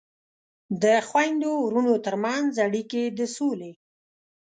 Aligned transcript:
د 0.83 0.85
خویندو 1.07 1.51
ورونو 1.65 1.93
ترمنځ 2.05 2.51
اړیکې 2.67 3.03
د 3.17 3.19
سولې 3.35 3.71